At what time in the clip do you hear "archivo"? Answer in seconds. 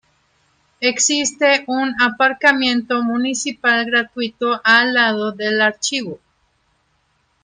5.61-6.19